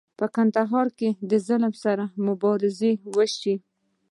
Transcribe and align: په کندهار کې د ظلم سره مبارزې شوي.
په 0.19 0.25
کندهار 0.35 0.87
کې 0.97 1.09
د 1.29 1.31
ظلم 1.47 1.73
سره 1.83 2.03
مبارزې 2.27 2.91
شوي. 3.37 3.55